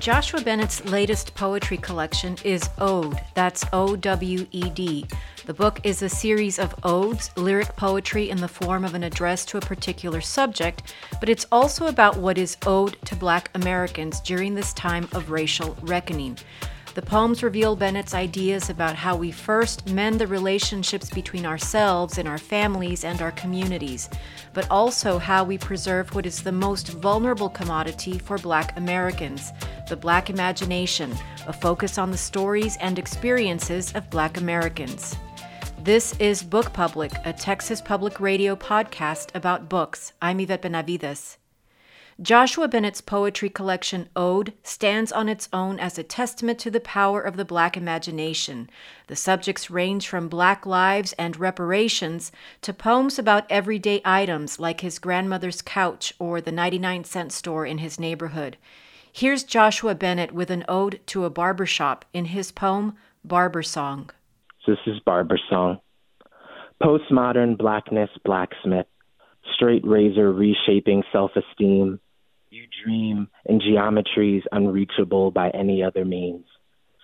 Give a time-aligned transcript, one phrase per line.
[0.00, 3.20] Joshua Bennett's latest poetry collection is Owed.
[3.34, 5.06] That's O W E D.
[5.46, 9.44] The book is a series of odes, lyric poetry in the form of an address
[9.46, 14.54] to a particular subject, but it's also about what is owed to Black Americans during
[14.54, 16.36] this time of racial reckoning.
[17.00, 22.28] The poems reveal Bennett's ideas about how we first mend the relationships between ourselves and
[22.28, 24.10] our families and our communities,
[24.52, 29.50] but also how we preserve what is the most vulnerable commodity for Black Americans
[29.88, 31.10] the Black imagination,
[31.46, 35.16] a focus on the stories and experiences of Black Americans.
[35.82, 40.12] This is Book Public, a Texas Public Radio podcast about books.
[40.20, 41.39] I'm Yvette Benavides.
[42.22, 47.22] Joshua Bennett's poetry collection Owed stands on its own as a testament to the power
[47.22, 48.68] of the Black imagination.
[49.06, 52.30] The subjects range from Black lives and reparations
[52.60, 57.78] to poems about everyday items like his grandmother's couch or the 99 cent store in
[57.78, 58.58] his neighborhood.
[59.10, 64.10] Here's Joshua Bennett with an ode to a barbershop in his poem Barber Song.
[64.66, 65.80] This is Barber Song.
[66.82, 68.86] Postmodern blackness, blacksmith,
[69.54, 71.98] straight razor reshaping self esteem
[72.52, 76.44] you dream in geometries unreachable by any other means.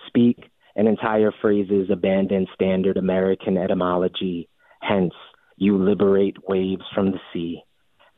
[0.08, 0.38] Speak,
[0.74, 4.48] and entire phrases abandon standard American etymology.
[4.80, 5.14] Hence,
[5.56, 7.62] you liberate waves from the sea,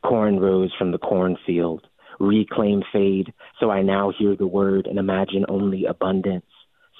[0.03, 1.85] corn rose from the cornfield,
[2.19, 6.45] reclaim fade, so I now hear the word and imagine only abundance.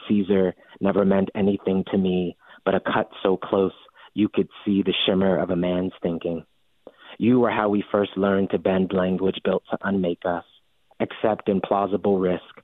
[0.08, 3.74] Caesar never meant anything to me, but a cut so close
[4.14, 6.46] you could see the shimmer of a man's thinking.
[7.22, 10.46] You are how we first learned to bend language built to unmake us,
[11.02, 12.62] accept in plausible risk.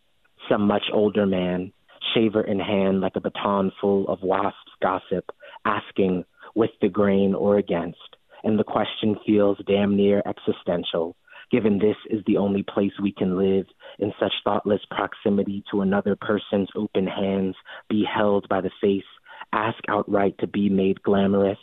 [0.48, 1.74] Some much older man,
[2.14, 5.26] shaver in hand like a baton full of wasps' gossip,
[5.66, 6.24] asking
[6.56, 8.00] with the grain or against.
[8.46, 11.18] And the question feels damn near existential,
[11.52, 13.66] given this is the only place we can live
[14.00, 17.56] in such thoughtless proximity to another person's open hands,
[17.90, 19.04] be held by the face,
[19.54, 21.60] ask outright to be made glamorous,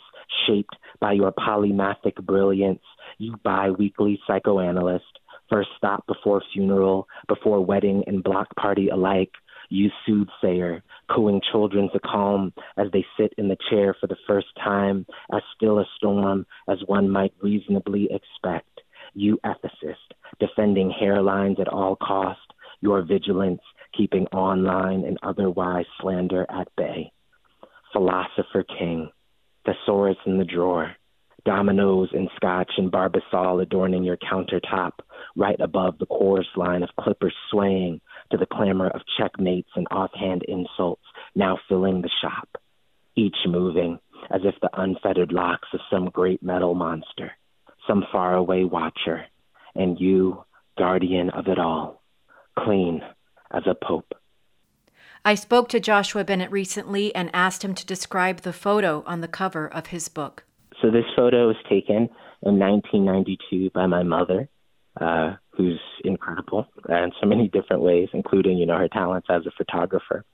[0.47, 2.81] shaped by your polymathic brilliance,
[3.17, 9.31] you bi weekly psychoanalyst, first stop before funeral, before wedding and block party alike,
[9.69, 14.47] you soothsayer, cooing children to calm as they sit in the chair for the first
[14.63, 18.81] time, as still a storm as one might reasonably expect.
[19.13, 22.39] You ethicist, defending hairlines at all cost,
[22.81, 23.61] your vigilance
[23.95, 27.11] keeping online and otherwise slander at bay.
[27.93, 29.09] Philosopher king,
[29.65, 30.95] thesaurus in the drawer,
[31.45, 34.91] dominoes and scotch and barbasol adorning your countertop,
[35.35, 40.43] right above the chorus line of clippers swaying to the clamor of checkmates and offhand
[40.47, 41.03] insults
[41.35, 42.49] now filling the shop,
[43.15, 43.99] each moving
[44.31, 47.31] as if the unfettered locks of some great metal monster,
[47.87, 49.25] some faraway watcher,
[49.75, 50.43] and you,
[50.77, 52.01] guardian of it all,
[52.57, 53.01] clean
[53.51, 54.13] as a pope.
[55.25, 59.27] I spoke to Joshua Bennett recently and asked him to describe the photo on the
[59.29, 60.43] cover of his book.
[60.81, 62.09] So this photo was taken
[62.41, 64.49] in 1992 by my mother,
[64.99, 69.51] uh, who's incredible in so many different ways, including you know her talents as a
[69.51, 70.25] photographer.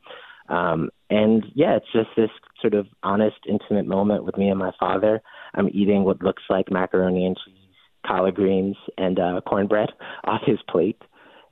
[0.47, 4.71] Um, and yeah, it's just this sort of honest, intimate moment with me and my
[4.79, 5.21] father.
[5.53, 7.75] I'm eating what looks like macaroni and cheese,
[8.07, 9.89] collard greens, and uh, cornbread
[10.23, 10.99] off his plate.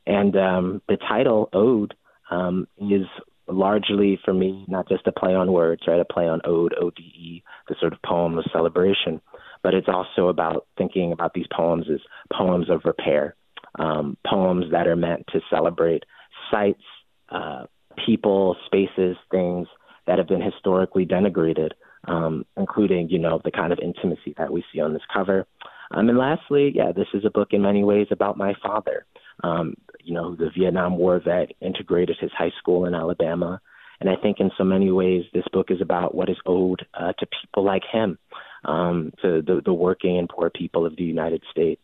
[0.07, 1.93] And um, the title, Owed,
[2.31, 3.05] um, is
[3.47, 5.99] largely for me not just a play on words, right?
[5.99, 9.21] A play on ode, O D E, the sort of poem of celebration,
[9.63, 11.99] but it's also about thinking about these poems as
[12.31, 13.35] poems of repair,
[13.79, 16.03] um, poems that are meant to celebrate
[16.51, 16.83] sites,
[17.29, 17.65] uh,
[18.05, 19.67] people, spaces, things
[20.05, 21.71] that have been historically denigrated,
[22.07, 25.45] um, including, you know, the kind of intimacy that we see on this cover.
[25.91, 29.05] Um, and lastly, yeah, this is a book in many ways about my father.
[29.43, 29.75] Um,
[30.07, 33.59] you know, the Vietnam War vet integrated his high school in Alabama.
[33.99, 37.13] And I think in so many ways, this book is about what is owed uh,
[37.19, 38.17] to people like him,
[38.63, 41.83] um, to the, the working and poor people of the United States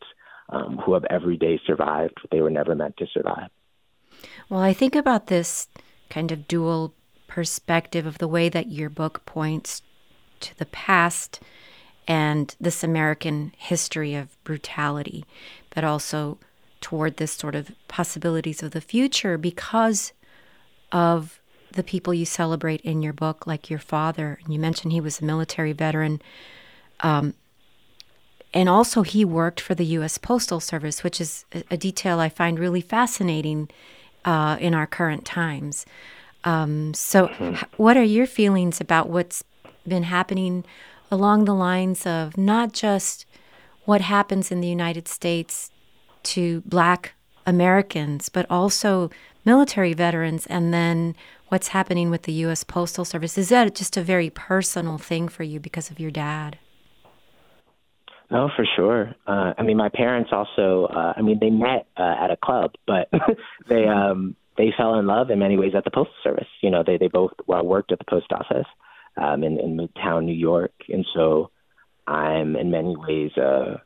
[0.49, 3.49] um, who have every day survived what they were never meant to survive.
[4.47, 5.67] Well, I think about this
[6.09, 6.93] kind of dual
[7.27, 9.81] perspective of the way that your book points
[10.41, 11.41] to the past
[12.07, 15.25] and this American history of brutality,
[15.73, 16.37] but also
[16.83, 20.11] toward this sort of possibilities of the future because
[20.91, 21.39] of
[21.71, 24.37] the people you celebrate in your book, like your father.
[24.43, 26.21] And you mentioned he was a military veteran.
[26.99, 27.33] Um,
[28.53, 30.19] and also, he worked for the U.S.
[30.19, 33.69] Postal Service, which is a, a detail I find really fascinating
[34.25, 35.87] uh, in our current times.
[36.43, 37.65] Um, so, mm-hmm.
[37.77, 39.43] what are your feelings about what's
[39.87, 40.65] been happening
[41.09, 43.25] along the lines of not just
[43.85, 45.71] what happens in the United States
[46.23, 47.13] to Black
[47.45, 49.09] Americans, but also
[49.45, 51.15] military veterans, and then
[51.49, 52.63] what's happening with the U.S.
[52.63, 53.37] Postal Service?
[53.37, 56.57] Is that just a very personal thing for you because of your dad?
[58.31, 59.13] No, for sure.
[59.27, 60.85] Uh, I mean, my parents also.
[60.85, 63.09] Uh, I mean, they met uh, at a club, but
[63.67, 66.47] they um, they fell in love in many ways at the postal service.
[66.61, 68.65] You know, they they both well, worked at the post office
[69.21, 71.51] um, in, in Midtown, New York, and so
[72.07, 73.81] I'm in many ways a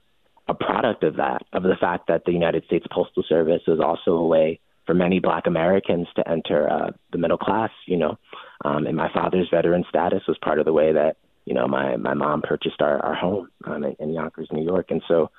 [0.48, 4.12] a product of that, of the fact that the United States Postal Service was also
[4.18, 7.72] a way for many Black Americans to enter uh, the middle class.
[7.86, 8.18] You know,
[8.64, 11.98] um, and my father's veteran status was part of the way that you know my
[11.98, 15.30] my mom purchased our our home um, in, Yonkers, New York, and so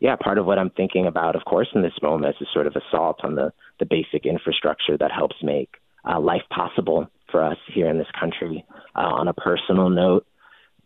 [0.00, 2.76] yeah, part of what I'm thinking about, of course, in this moment is sort of
[2.76, 5.70] assault on the the basic infrastructure that helps make
[6.08, 8.64] uh, life possible for us here in this country.
[8.94, 10.26] Uh, on a personal note,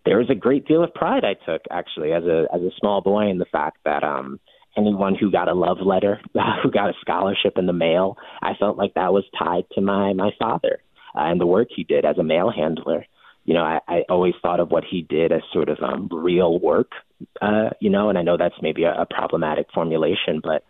[0.05, 3.01] there was a great deal of pride I took actually as a as a small
[3.01, 4.41] boy in the fact that um
[4.77, 6.21] anyone who got a love letter,
[6.63, 10.13] who got a scholarship in the mail, I felt like that was tied to my
[10.13, 10.79] my father
[11.15, 13.07] uh, and the work he did as a mail handler.
[13.45, 16.61] You know, I, I always thought of what he did as sort of um, real
[16.61, 16.93] work.
[17.41, 20.65] Uh, you know, and I know that's maybe a, a problematic formulation, but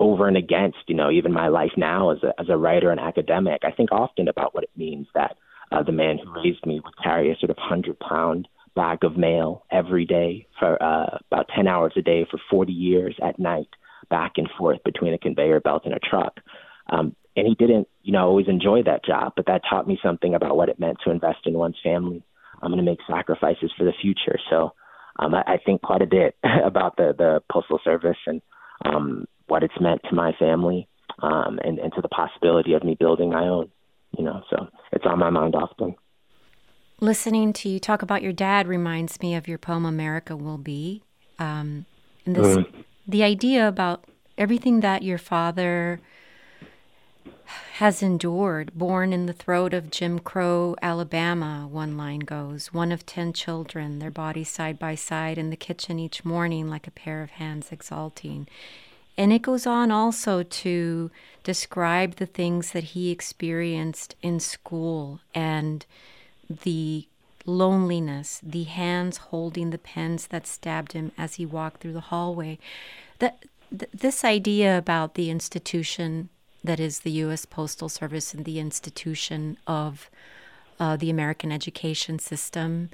[0.00, 3.00] over and against, you know, even my life now as a as a writer and
[3.00, 5.36] academic, I think often about what it means that
[5.72, 9.16] uh, the man who raised me would carry a sort of hundred pound bag of
[9.16, 13.68] mail every day for uh, about 10 hours a day for 40 years at night,
[14.10, 16.34] back and forth between a conveyor belt and a truck.
[16.90, 20.34] Um, and he didn't, you know, always enjoy that job, but that taught me something
[20.34, 22.22] about what it meant to invest in one's family.
[22.62, 24.38] I'm going to make sacrifices for the future.
[24.48, 24.72] So
[25.18, 28.40] um, I, I think quite a bit about the, the Postal Service and
[28.84, 30.88] um, what it's meant to my family
[31.22, 33.70] um, and, and to the possibility of me building my own,
[34.16, 35.94] you know, so it's on my mind often.
[37.00, 41.02] Listening to you talk about your dad reminds me of your poem "America Will Be,"
[41.38, 41.84] um,
[42.24, 42.84] and this mm.
[43.06, 44.04] the idea about
[44.38, 46.00] everything that your father
[47.74, 53.04] has endured, born in the throat of Jim Crow, Alabama, one line goes, one of
[53.04, 57.22] ten children, their bodies side by side in the kitchen each morning like a pair
[57.22, 58.48] of hands exalting.
[59.18, 61.10] And it goes on also to
[61.44, 65.84] describe the things that he experienced in school and
[66.48, 67.06] the
[67.44, 72.58] loneliness, the hands holding the pens that stabbed him as he walked through the hallway.
[73.18, 76.28] That th- this idea about the institution
[76.64, 77.44] that is the U.S.
[77.44, 80.10] Postal Service and the institution of
[80.78, 82.90] uh, the American education system,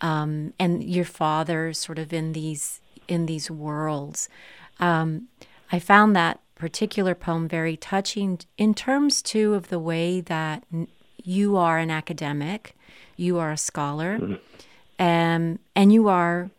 [0.00, 4.28] um, and your father sort of in these in these worlds.
[4.80, 5.28] Um,
[5.70, 10.64] I found that particular poem very touching in terms too of the way that
[11.26, 12.76] you are an academic
[13.16, 15.02] you are a scholar, mm-hmm.
[15.02, 16.50] um, and you are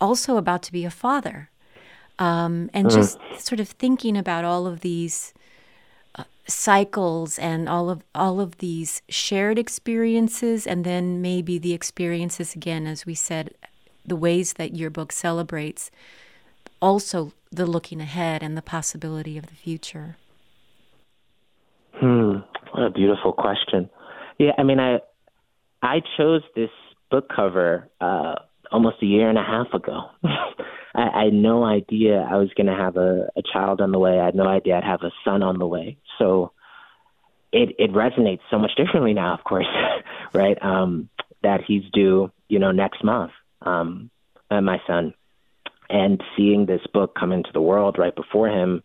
[0.00, 1.50] also about to be a father.
[2.18, 2.96] Um, and mm-hmm.
[2.96, 5.32] just sort of thinking about all of these
[6.14, 12.54] uh, cycles and all of all of these shared experiences, and then maybe the experiences
[12.54, 13.54] again, as we said,
[14.04, 15.90] the ways that your book celebrates,
[16.80, 20.16] also the looking ahead and the possibility of the future.
[21.94, 22.40] Hmm.
[22.72, 23.90] What a beautiful question.
[24.38, 25.00] Yeah, I mean, I
[25.82, 26.70] I chose this
[27.10, 28.34] book cover uh,
[28.70, 30.10] almost a year and a half ago.
[30.94, 33.98] I, I had no idea I was going to have a, a child on the
[33.98, 34.18] way.
[34.20, 35.98] I had no idea I'd have a son on the way.
[36.18, 36.52] So
[37.52, 39.66] it it resonates so much differently now, of course,
[40.34, 40.58] right?
[40.62, 41.08] Um,
[41.42, 43.32] that he's due, you know, next month.
[43.62, 44.10] Um,
[44.50, 45.14] uh, my son,
[45.88, 48.82] and seeing this book come into the world right before him,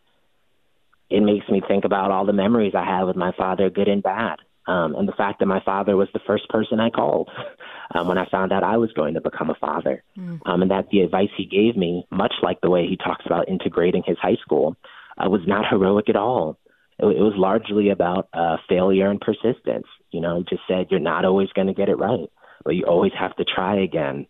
[1.10, 4.04] it makes me think about all the memories I have with my father, good and
[4.04, 7.30] bad um, and the fact that my father was the first person I called
[7.96, 10.40] um, when I found out I was going to become a father, mm.
[10.46, 13.48] um, and that the advice he gave me, much like the way he talks about
[13.48, 14.76] integrating his high school,
[15.18, 16.58] uh, was not heroic at all.
[16.98, 19.88] It, it was largely about uh, failure and persistence.
[20.12, 22.30] You know, he just said you're not always going to get it right,
[22.64, 24.26] but you always have to try again.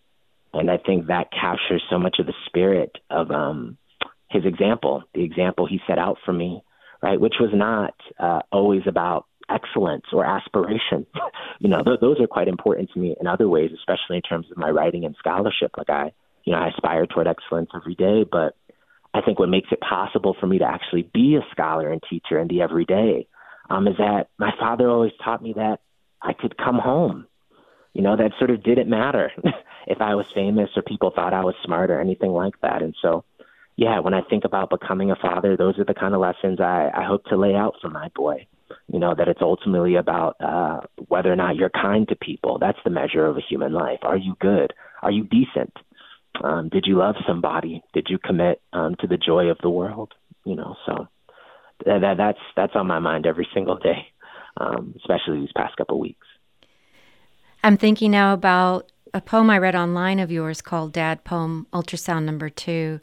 [0.54, 3.78] And I think that captures so much of the spirit of um,
[4.30, 6.62] his example, the example he set out for me,
[7.06, 11.06] right, which was not uh, always about excellence or aspiration.
[11.60, 14.48] you know, th- those are quite important to me in other ways, especially in terms
[14.50, 15.72] of my writing and scholarship.
[15.78, 16.14] Like I,
[16.46, 18.56] you know, I aspire toward excellence every day, but
[19.14, 22.40] I think what makes it possible for me to actually be a scholar and teacher
[22.40, 23.28] in the everyday
[23.70, 25.82] um, is that my father always taught me that
[26.22, 27.28] I could come home.
[27.94, 29.32] You know, that sort of didn't matter
[29.88, 32.82] if I was famous or people thought I was smart or anything like that.
[32.82, 33.24] And so,
[33.78, 36.90] yeah, when I think about becoming a father, those are the kind of lessons I,
[36.96, 38.48] I hope to lay out for my boy
[38.88, 42.58] You know that it's ultimately about uh, whether or not you're kind to people.
[42.60, 44.00] That's the measure of a human life.
[44.04, 44.74] Are you good?
[45.02, 45.74] Are you decent?
[46.44, 47.84] Um, did you love somebody?
[47.94, 50.14] Did you commit um, to the joy of the world?
[50.46, 51.08] You know, so
[51.86, 54.08] that, that that's that's on my mind every single day,
[54.58, 56.28] um, especially these past couple weeks.
[57.64, 62.24] I'm thinking now about a poem I read online of yours called "Dad Poem Ultrasound
[62.24, 63.00] Number Two,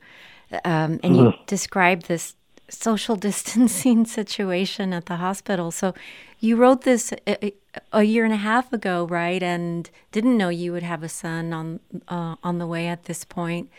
[0.64, 1.44] um, and you mm-hmm.
[1.46, 2.34] described this
[2.68, 5.70] social distancing situation at the hospital.
[5.70, 5.94] So
[6.40, 7.52] you wrote this a,
[7.92, 9.42] a, year and a half ago, right?
[9.42, 13.24] And didn't know you would have a son on uh, on the way at this
[13.24, 13.70] point,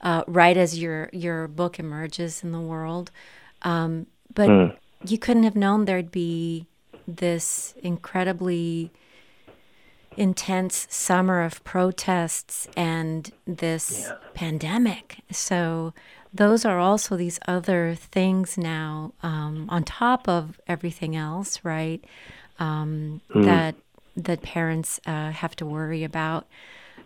[0.00, 3.10] uh, right as your your book emerges in the world.
[3.62, 4.76] Um, but mm.
[5.06, 6.66] you couldn't have known there'd be
[7.06, 8.90] this incredibly
[10.16, 14.16] intense summer of protests and this yeah.
[14.34, 15.18] pandemic.
[15.30, 15.92] So
[16.32, 22.04] those are also these other things now um, on top of everything else, right?
[22.58, 23.44] Um, mm.
[23.44, 23.76] That
[24.16, 26.46] that parents uh, have to worry about.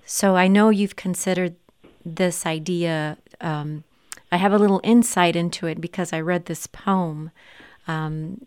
[0.05, 1.57] So I know you've considered
[2.05, 3.17] this idea.
[3.41, 3.85] Um,
[4.31, 7.31] I have a little insight into it because I read this poem.
[7.87, 8.43] Um,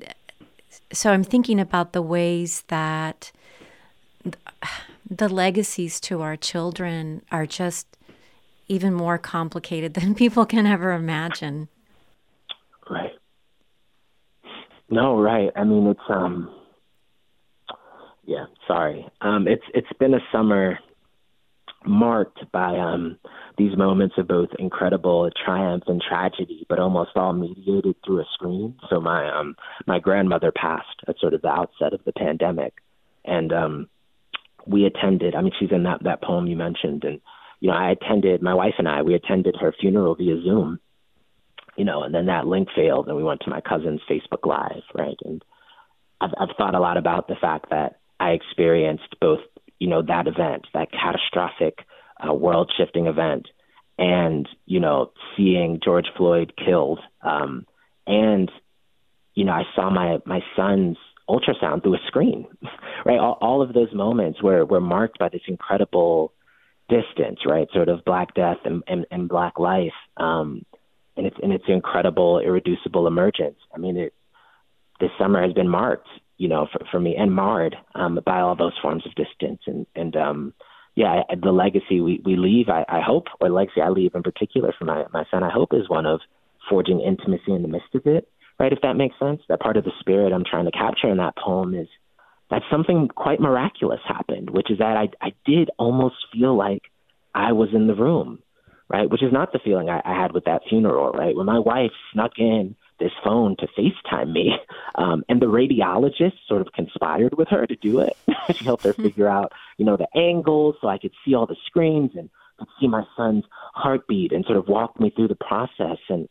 [0.93, 3.31] so I'm thinking about the ways that
[5.09, 7.85] the legacies to our children are just
[8.67, 11.67] even more complicated than people can ever imagine.
[12.89, 13.11] Right.
[14.89, 15.49] No, right.
[15.55, 16.53] I mean, it's um,
[18.25, 18.45] yeah.
[18.67, 19.05] Sorry.
[19.21, 20.79] Um, it's it's been a summer
[21.85, 23.17] marked by um
[23.57, 28.75] these moments of both incredible triumph and tragedy, but almost all mediated through a screen.
[28.89, 29.55] So my um
[29.87, 32.73] my grandmother passed at sort of the outset of the pandemic,
[33.25, 33.89] and um
[34.65, 35.35] we attended.
[35.35, 37.21] I mean, she's in that that poem you mentioned, and
[37.61, 40.79] you know, I attended, my wife and I, we attended her funeral via Zoom,
[41.77, 44.81] you know, and then that link failed and we went to my cousin's Facebook Live,
[44.95, 45.17] right?
[45.23, 45.43] And
[46.19, 49.41] I've, I've thought a lot about the fact that I experienced both,
[49.77, 51.85] you know, that event, that catastrophic
[52.27, 53.47] uh, world shifting event,
[53.99, 56.99] and, you know, seeing George Floyd killed.
[57.21, 57.67] Um,
[58.07, 58.51] and,
[59.35, 60.97] you know, I saw my, my son's
[61.31, 62.45] ultrasound through a screen,
[63.05, 63.19] right?
[63.19, 66.33] All, all of those moments were, were marked by this incredible
[66.89, 67.67] distance, right?
[67.73, 70.65] Sort of Black Death and, and, and Black Life, um,
[71.17, 73.57] and its and its incredible, irreducible emergence.
[73.73, 74.13] I mean, it,
[74.99, 76.07] this summer has been marked,
[76.37, 79.85] you know, for, for me and marred um, by all those forms of distance, and
[79.95, 80.53] and um,
[80.95, 84.73] yeah, the legacy we we leave, I, I hope, or legacy I leave in particular
[84.77, 86.21] for my my son, I hope is one of
[86.69, 88.29] forging intimacy in the midst of it,
[88.61, 88.71] right?
[88.71, 91.35] If that makes sense, that part of the spirit I'm trying to capture in that
[91.35, 91.87] poem is
[92.51, 96.83] that something quite miraculous happened, which is that I, I did almost feel like
[97.33, 98.43] I was in the room,
[98.87, 99.09] right?
[99.09, 101.35] Which is not the feeling I, I had with that funeral, right?
[101.35, 104.51] When my wife snuck in this phone to FaceTime me,
[104.95, 108.15] um, and the radiologist sort of conspired with her to do it.
[108.55, 111.55] she helped her figure out, you know, the angles so I could see all the
[111.65, 115.97] screens and could see my son's heartbeat and sort of walk me through the process.
[116.09, 116.29] And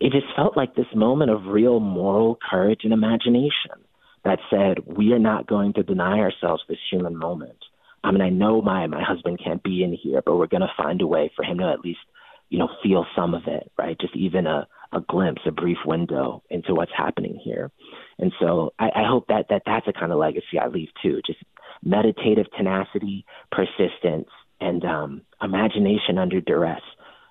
[0.00, 3.76] it just felt like this moment of real moral courage and imagination
[4.24, 7.58] that said, we are not going to deny ourselves this human moment.
[8.02, 10.72] I mean, I know my my husband can't be in here, but we're going to
[10.76, 12.00] find a way for him to at least,
[12.48, 13.98] you know, feel some of it, right?
[14.00, 17.70] Just even a a glimpse, a brief window into what's happening here.
[18.18, 21.20] And so I, I hope that that that's a kind of legacy I leave too.
[21.26, 21.40] Just
[21.84, 24.28] meditative tenacity, persistence,
[24.60, 26.82] and um, imagination under duress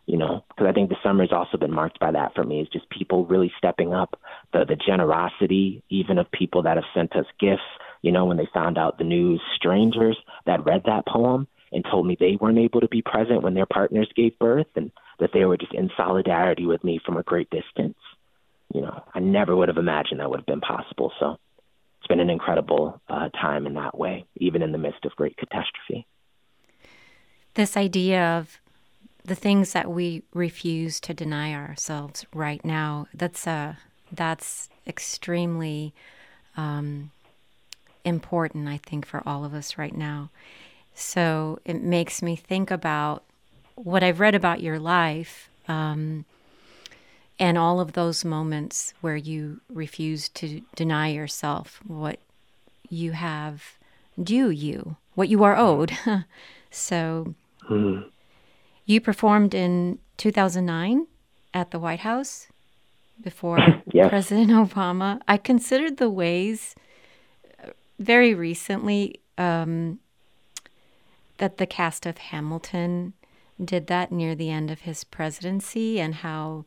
[0.10, 2.62] you know, because I think the summer has also been marked by that for me.
[2.62, 4.20] Is just people really stepping up,
[4.52, 7.62] the the generosity, even of people that have sent us gifts.
[8.02, 12.08] You know, when they found out the news, strangers that read that poem and told
[12.08, 15.46] me they weren't able to be present when their partners gave birth, and that they
[15.46, 18.00] were just in solidarity with me from a great distance.
[18.74, 21.12] You know, I never would have imagined that would have been possible.
[21.20, 21.38] So
[22.00, 25.38] it's been an incredible uh, time in that way, even in the midst of great
[25.38, 26.08] catastrophe.
[27.54, 28.60] This idea of
[29.30, 33.76] the things that we refuse to deny ourselves right now that's uh
[34.12, 35.94] that's extremely
[36.58, 37.12] um,
[38.04, 40.30] important i think for all of us right now.
[40.96, 43.24] So it makes me think about
[43.76, 46.26] what i've read about your life um,
[47.38, 52.20] and all of those moments where you refuse to deny yourself what
[52.90, 53.78] you have
[54.22, 55.92] due you what you are owed.
[56.72, 57.34] So
[57.68, 58.08] mm-hmm
[58.90, 61.06] you performed in 2009
[61.54, 62.48] at the White House
[63.22, 63.60] before
[63.94, 64.10] yes.
[64.10, 65.22] President Obama.
[65.28, 66.74] I considered the ways
[67.64, 67.70] uh,
[68.00, 70.00] very recently um,
[71.38, 73.14] that the cast of Hamilton
[73.64, 76.66] did that near the end of his presidency and how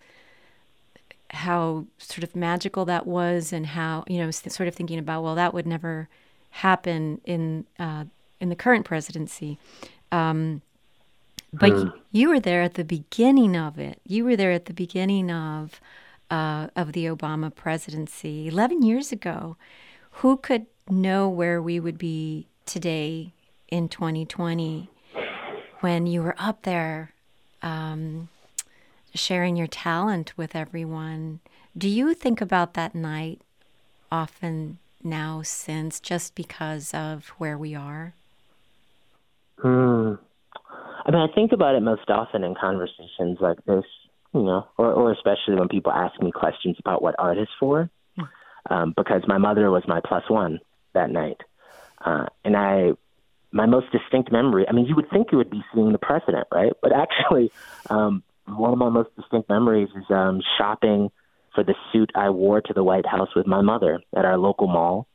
[1.30, 5.34] how sort of magical that was, and how you know, sort of thinking about well,
[5.34, 6.08] that would never
[6.50, 8.04] happen in uh,
[8.38, 9.58] in the current presidency.
[10.12, 10.60] Um,
[11.52, 11.92] but mm.
[12.10, 14.00] you were there at the beginning of it.
[14.06, 15.80] You were there at the beginning of
[16.30, 19.56] uh, of the Obama presidency, eleven years ago.
[20.16, 23.32] Who could know where we would be today
[23.68, 24.88] in 2020
[25.80, 27.12] when you were up there
[27.62, 28.28] um,
[29.14, 31.40] sharing your talent with everyone?
[31.76, 33.40] Do you think about that night
[34.10, 38.14] often now since just because of where we are?
[39.58, 40.14] Hmm.
[41.04, 43.84] I mean, I think about it most often in conversations like this,
[44.34, 47.90] you know, or, or especially when people ask me questions about what art is for,
[48.16, 48.24] hmm.
[48.70, 50.60] um, because my mother was my plus one
[50.94, 51.38] that night.
[52.04, 52.92] Uh, and I,
[53.52, 56.46] my most distinct memory, I mean, you would think you would be seeing the president,
[56.52, 56.72] right?
[56.80, 57.50] But actually,
[57.90, 61.10] um, one of my most distinct memories is um, shopping
[61.54, 64.68] for the suit I wore to the White House with my mother at our local
[64.68, 65.06] mall,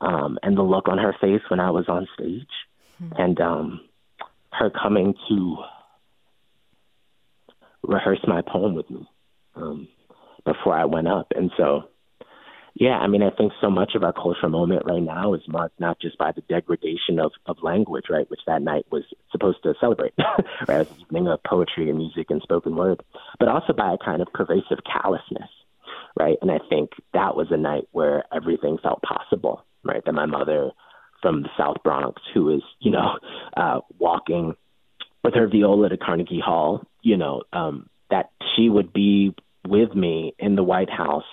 [0.00, 2.46] um, and the look on her face when I was on stage,
[3.02, 3.20] mm-hmm.
[3.20, 3.80] and um,
[4.58, 5.56] her coming to
[7.82, 9.08] rehearse my poem with me
[9.56, 9.88] um,
[10.44, 11.32] before I went up.
[11.34, 11.84] And so,
[12.74, 15.80] yeah, I mean, I think so much of our cultural moment right now is marked
[15.80, 19.74] not just by the degradation of, of language, right, which that night was supposed to
[19.80, 20.14] celebrate,
[20.68, 23.02] right, as evening of poetry and music and spoken word,
[23.38, 25.50] but also by a kind of pervasive callousness,
[26.18, 26.36] right?
[26.42, 30.04] And I think that was a night where everything felt possible, right?
[30.04, 30.70] That my mother
[31.22, 33.18] from the South Bronx who is, you know,
[33.58, 34.54] uh, walking
[35.24, 39.34] with her viola to Carnegie Hall, you know, um, that she would be
[39.66, 41.24] with me in the White House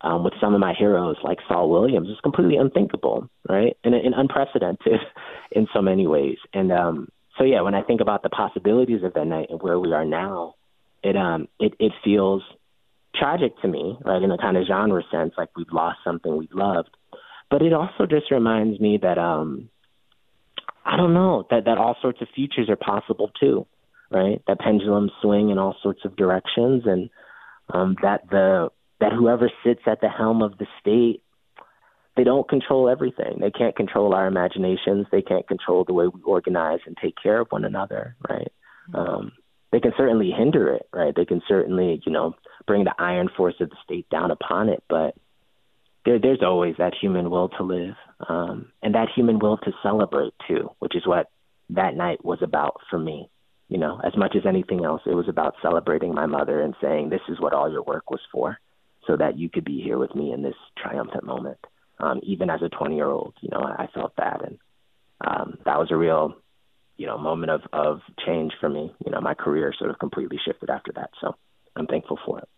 [0.00, 3.76] um, with some of my heroes like Saul Williams is completely unthinkable, right?
[3.84, 5.00] And, and unprecedented
[5.52, 6.38] in so many ways.
[6.52, 9.78] And um, so, yeah, when I think about the possibilities of that night and where
[9.78, 10.54] we are now,
[11.02, 12.42] it um, it, it feels
[13.14, 14.22] tragic to me, right?
[14.22, 16.90] In a kind of genre sense, like we've lost something we loved.
[17.50, 19.68] But it also just reminds me that um
[20.86, 23.66] I don't know, that that all sorts of futures are possible too,
[24.10, 24.40] right?
[24.46, 27.10] That pendulums swing in all sorts of directions and
[27.74, 28.70] um that the
[29.00, 31.22] that whoever sits at the helm of the state
[32.16, 33.38] they don't control everything.
[33.40, 35.06] They can't control our imaginations.
[35.12, 38.50] They can't control the way we organize and take care of one another, right?
[38.94, 39.32] Um,
[39.70, 41.14] they can certainly hinder it, right?
[41.14, 42.34] They can certainly, you know,
[42.66, 45.14] bring the iron force of the state down upon it, but
[46.06, 47.96] there, there's always that human will to live,
[48.28, 51.26] um, and that human will to celebrate too, which is what
[51.70, 53.28] that night was about for me.
[53.68, 57.10] You know, as much as anything else, it was about celebrating my mother and saying,
[57.10, 58.58] "This is what all your work was for,
[59.06, 61.58] so that you could be here with me in this triumphant moment."
[61.98, 64.58] Um, even as a 20 year old, you know, I, I felt that, and
[65.26, 66.36] um, that was a real,
[66.96, 68.94] you know, moment of of change for me.
[69.04, 71.34] You know, my career sort of completely shifted after that, so
[71.74, 72.48] I'm thankful for it.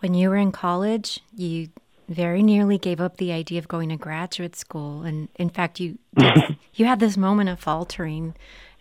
[0.00, 1.68] When you were in college, you
[2.08, 5.98] very nearly gave up the idea of going to graduate school, and in fact, you
[6.74, 8.34] you had this moment of faltering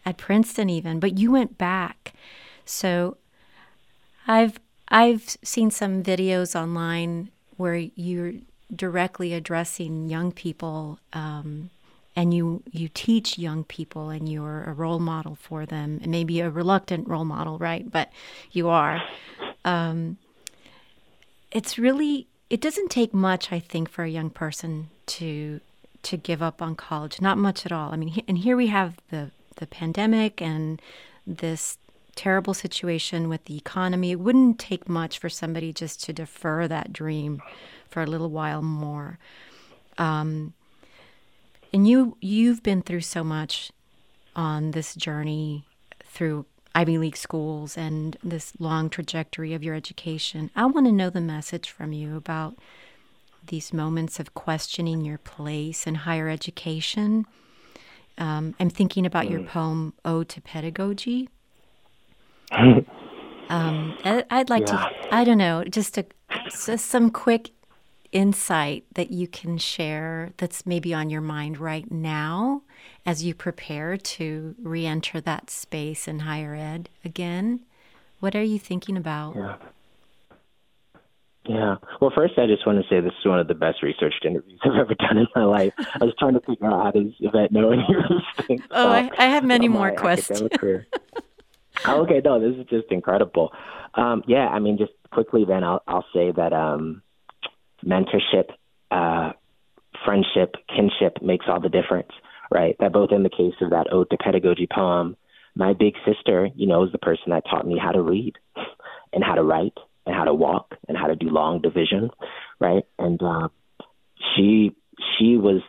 [0.06, 2.14] at Princeton, even, but you went back.
[2.66, 3.18] So,
[4.28, 8.34] I've I've seen some videos online where you're
[8.76, 11.70] directly addressing young people um,
[12.16, 16.00] and you you teach young people and you're a role model for them.
[16.02, 17.90] And maybe a reluctant role model right?
[17.90, 18.12] But
[18.52, 19.02] you are.
[19.66, 20.18] Um,
[21.52, 25.60] it's really it doesn't take much i think for a young person to
[26.04, 27.22] to give up on college.
[27.22, 27.92] Not much at all.
[27.94, 30.82] I mean and here we have the the pandemic and
[31.28, 31.78] this
[32.16, 34.12] terrible situation with the economy.
[34.12, 37.42] It wouldn't take much for somebody just to defer that dream
[37.90, 39.20] for a little while more.
[39.98, 40.54] Um,
[41.74, 43.72] and you you've been through so much
[44.36, 45.66] on this journey
[46.06, 46.46] through
[46.80, 50.50] Ivy League schools and this long trajectory of your education.
[50.56, 52.56] I want to know the message from you about
[53.48, 57.26] these moments of questioning your place in higher education.
[58.18, 59.32] Um, I'm thinking about mm.
[59.32, 61.28] your poem "Ode to Pedagogy."
[62.52, 62.86] um,
[64.06, 64.88] I, would like yeah.
[64.88, 66.06] to, I don't know, just, a,
[66.46, 67.52] just some quick
[68.12, 72.62] insight that you can share that's maybe on your mind right now
[73.06, 77.62] as you prepare to re enter that space in higher ed again?
[78.20, 79.36] What are you thinking about?
[79.36, 79.56] Yeah.
[81.46, 81.78] Yeah.
[82.00, 84.60] Well, first, I just want to say this is one of the best researched interviews
[84.64, 85.74] I've ever done in my life.
[86.00, 88.62] I was trying to figure out how does Yvette know any of these things.
[88.70, 90.42] Oh, I, I, have many more questions.
[91.86, 93.52] oh, okay, no, this is just incredible.
[93.96, 97.02] Um, yeah, I mean, just quickly, then I'll I'll say that um,
[97.86, 98.50] mentorship,
[98.92, 99.34] uh,
[100.06, 102.12] friendship, kinship makes all the difference
[102.52, 102.76] right?
[102.80, 105.16] That both in the case of that ode to pedagogy poem,
[105.56, 108.36] my big sister, you know, is the person that taught me how to read
[109.14, 112.10] and how to write and how to walk and how to do long division,
[112.60, 112.84] right?
[112.98, 113.50] And uh,
[114.36, 114.76] she
[115.18, 115.62] she was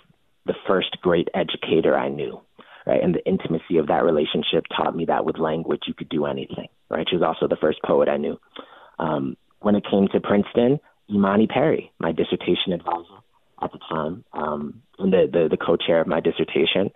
[0.46, 2.40] the first great educator I knew,
[2.86, 3.02] right?
[3.02, 6.68] And the intimacy of that relationship taught me that with language you could do anything,
[6.88, 7.06] right?
[7.08, 8.38] She was also the first poet I knew.
[8.98, 10.80] Um, when it came to Princeton,
[11.12, 13.18] Imani Perry, my dissertation advisor
[13.62, 16.90] at the time, um, and the, the the co-chair of my dissertation,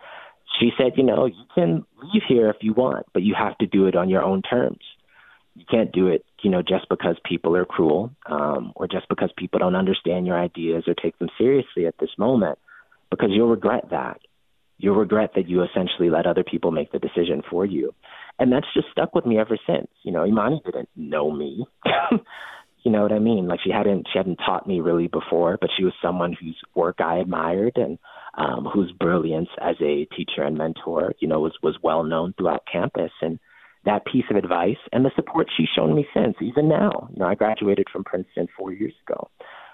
[0.61, 3.67] she said, you know, you can leave here if you want, but you have to
[3.67, 4.81] do it on your own terms.
[5.57, 9.31] You can't do it, you know, just because people are cruel, um, or just because
[9.37, 12.59] people don't understand your ideas or take them seriously at this moment,
[13.11, 14.21] because you'll regret that.
[14.79, 17.95] You'll regret that you essentially let other people make the decision for you.
[18.39, 19.87] And that's just stuck with me ever since.
[20.03, 21.67] You know, Imani didn't know me.
[22.85, 23.49] you know what I mean?
[23.49, 27.01] Like she hadn't she hadn't taught me really before, but she was someone whose work
[27.01, 27.99] I admired and
[28.37, 32.65] um, whose brilliance as a teacher and mentor, you know, was was well known throughout
[32.71, 33.13] campus.
[33.23, 33.39] And
[33.87, 37.09] that piece of advice and the support she's shown me since, even now.
[37.13, 39.29] You know, I graduated from Princeton four years ago.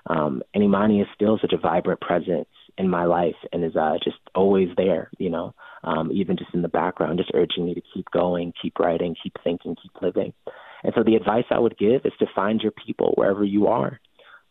[0.07, 3.94] Um, and Imani is still such a vibrant presence in my life and is uh,
[4.03, 7.83] just always there, you know, um, even just in the background, just urging me to
[7.92, 10.33] keep going, keep writing, keep thinking, keep living.
[10.83, 14.01] And so the advice I would give is to find your people wherever you are,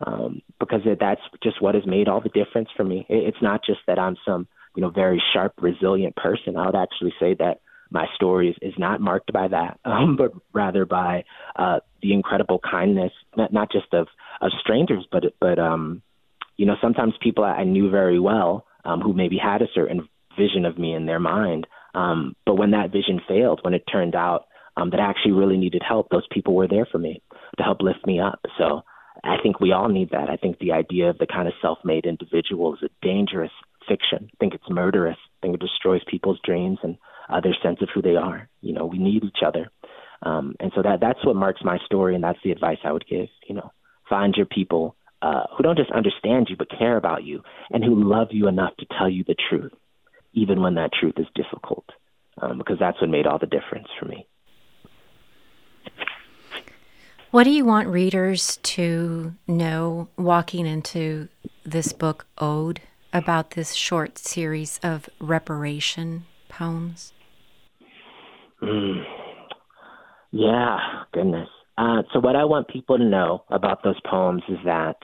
[0.06, 3.06] um, because that's just what has made all the difference for me.
[3.10, 6.56] It's not just that I'm some, you know, very sharp, resilient person.
[6.56, 7.62] I would actually say that
[7.92, 11.24] my story is, is not marked by that, um, but rather by
[11.56, 14.08] uh, the incredible kindness, not, not just of,
[14.42, 16.02] of strangers, but but um,
[16.58, 20.66] you know, sometimes people I knew very well um, who maybe had a certain vision
[20.66, 24.46] of me in their mind, um, but when that vision failed, when it turned out
[24.80, 27.22] um, that actually really needed help, those people were there for me
[27.58, 28.40] to help lift me up.
[28.58, 28.82] So
[29.24, 30.30] I think we all need that.
[30.30, 33.52] I think the idea of the kind of self-made individual is a dangerous
[33.88, 34.30] fiction.
[34.34, 35.18] I think it's murderous.
[35.18, 36.98] I think it destroys people's dreams and
[37.30, 38.50] uh, their sense of who they are.
[38.62, 39.70] You know, we need each other.
[40.22, 43.08] Um, and so that that's what marks my story, and that's the advice I would
[43.08, 43.28] give.
[43.48, 43.72] You know,
[44.10, 48.04] find your people uh, who don't just understand you but care about you, and who
[48.04, 49.74] love you enough to tell you the truth,
[50.34, 51.86] even when that truth is difficult,
[52.42, 54.28] um, because that's what made all the difference for me.
[57.32, 61.28] What do you want readers to know walking into
[61.64, 62.82] this book, Owed,
[63.14, 67.14] about this short series of reparation poems?
[68.64, 69.04] Mm.
[70.32, 70.80] Yeah,
[71.14, 71.50] goodness.
[71.78, 74.96] Uh, so, what I want people to know about those poems is that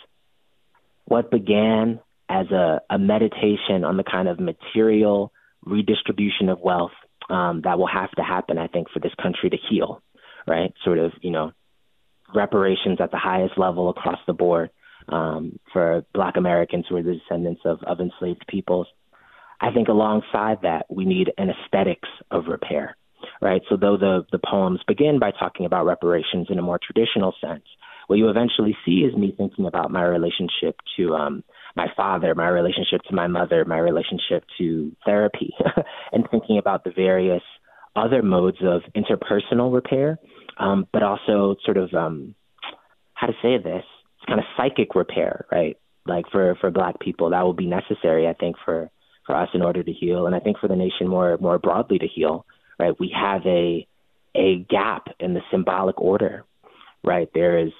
[1.06, 5.32] what began as a, a meditation on the kind of material
[5.64, 6.92] redistribution of wealth
[7.30, 10.02] um, that will have to happen, I think, for this country to heal,
[10.48, 10.74] right?
[10.84, 11.52] Sort of, you know,
[12.34, 14.70] reparations at the highest level across the board
[15.10, 18.88] um, for Black Americans who are the descendants of, of enslaved peoples.
[19.62, 22.98] I think alongside that, we need an aesthetics of repair,
[23.42, 23.62] right?
[23.70, 27.64] So though the, the poems begin by talking about reparations in a more traditional sense,
[28.08, 31.44] what you eventually see is me thinking about my relationship to um,
[31.76, 35.54] my father, my relationship to my mother, my relationship to therapy,
[36.12, 37.42] and thinking about the various
[37.96, 40.20] other modes of interpersonal repair,
[40.58, 42.36] um, but also sort of um,
[43.14, 43.84] how to say this,
[44.18, 45.78] it's kind of psychic repair, right?
[46.06, 48.90] Like for for Black people, that will be necessary, I think, for
[49.26, 52.00] for us in order to heal, and I think for the nation more more broadly
[52.00, 52.46] to heal.
[52.80, 53.88] Right, we have a
[54.36, 56.44] a gap in the symbolic order.
[57.04, 57.72] Right, there is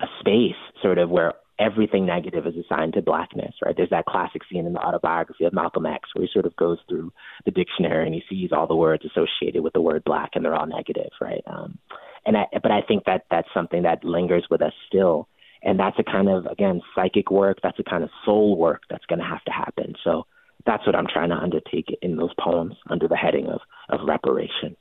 [0.00, 3.76] a space sort of where everything negative is assigned to blackness, right?
[3.76, 6.78] There's that classic scene in the autobiography of Malcolm X where he sort of goes
[6.88, 7.12] through
[7.44, 10.56] the dictionary and he sees all the words associated with the word black and they're
[10.56, 11.42] all negative, right?
[11.46, 11.78] Um,
[12.26, 15.28] and I, but I think that that's something that lingers with us still.
[15.62, 17.58] And that's a kind of, again, psychic work.
[17.62, 19.94] That's a kind of soul work that's going to have to happen.
[20.02, 20.26] So
[20.66, 24.76] that's what I'm trying to undertake in those poems under the heading of, of reparation.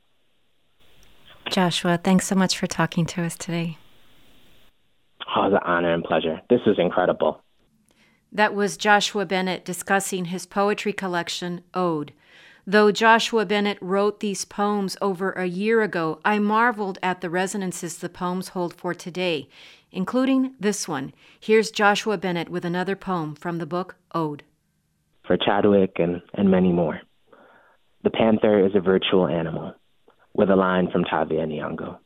[1.50, 3.78] Joshua, thanks so much for talking to us today.
[5.36, 6.42] Oh, it's an honor and pleasure.
[6.50, 7.42] This is incredible.
[8.32, 12.14] That was Joshua Bennett discussing his poetry collection, Owed.
[12.70, 17.98] Though Joshua Bennett wrote these poems over a year ago, I marveled at the resonances
[17.98, 19.50] the poems hold for today,
[19.92, 21.12] including this one.
[21.40, 24.44] Here's Joshua Bennett with another poem from the book Ode
[25.26, 27.02] for Chadwick and, and many more.
[28.04, 29.74] The panther is a virtual animal,
[30.36, 31.98] with a line from Tavia Nyong'o.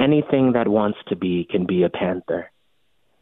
[0.00, 2.50] Anything that wants to be can be a panther.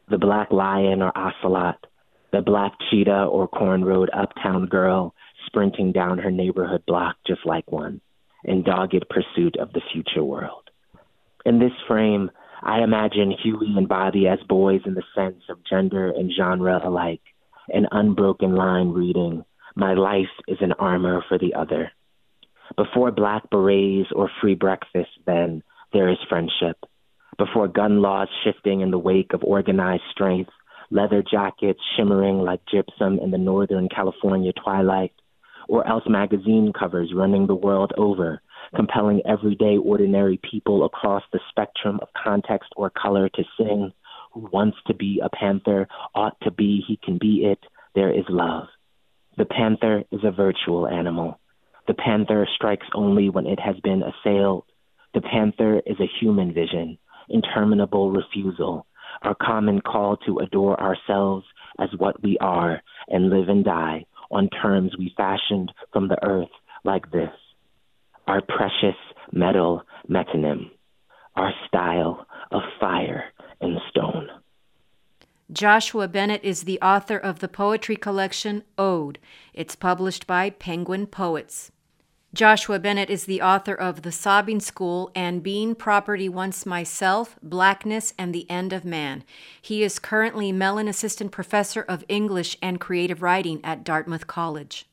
[0.09, 1.85] The black lion or ocelot,
[2.33, 5.15] the black cheetah or cornrowed uptown girl
[5.47, 8.01] sprinting down her neighborhood block just like one,
[8.45, 10.71] in dogged pursuit of the future world.
[11.45, 12.31] In this frame,
[12.63, 17.23] I imagine Huey and Bobby as boys in the sense of gender and genre alike,
[17.69, 21.93] an unbroken line reading, My life is an armor for the other.
[22.77, 26.77] Before black berets or free breakfast, then, there is friendship.
[27.39, 30.51] before gun laws shifting in the wake of organized strength,
[30.91, 35.13] leather jackets shimmering like gypsum in the northern California twilight,
[35.69, 38.41] or else magazine covers running the world over,
[38.75, 43.93] compelling everyday ordinary people across the spectrum of context or color to sing,
[44.33, 47.59] Who wants to be a panther, ought to be, he can be it,
[47.95, 48.67] there is love.
[49.37, 51.39] The panther is a virtual animal.
[51.87, 54.65] The panther strikes only when it has been assailed.
[55.15, 56.99] The panther is a human vision,
[57.29, 58.87] interminable refusal,
[59.23, 61.47] our common call to adore ourselves
[61.79, 66.51] as what we are and live and die on terms we fashioned from the earth
[66.85, 67.31] like this.
[68.27, 68.97] Our precious
[69.33, 70.71] metal metonym,
[71.35, 73.25] our style of fire
[73.61, 74.29] and stone.
[75.53, 79.21] Joshua Bennett is the author of the poetry collection Owed.
[79.55, 81.71] It's published by Penguin Poets.
[82.35, 88.12] Joshua Bennett is the author of The Sobbing School and Being Property Once Myself, Blackness,
[88.19, 89.25] and the End of Man.
[89.62, 94.87] He is currently Mellon Assistant Professor of English and Creative Writing at Dartmouth College.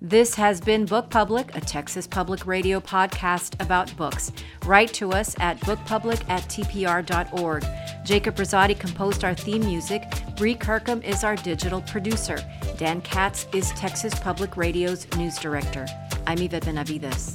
[0.00, 4.30] This has been Book Public, a Texas Public Radio podcast about books.
[4.64, 7.64] Write to us at bookpublic at tpr.org.
[8.04, 10.04] Jacob Rosati composed our theme music.
[10.36, 12.38] Bree Kirkham is our digital producer.
[12.76, 15.84] Dan Katz is Texas Public Radio's news director.
[16.28, 17.34] I'm Yvette Benavides.